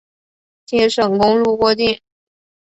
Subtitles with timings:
[0.65, 2.01] 京沈公路过境。